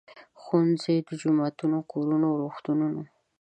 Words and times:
ښوونځي، 0.41 0.95
جوماتونه، 1.19 1.77
کورونه، 1.91 2.27
روغتونونه. 2.41 3.01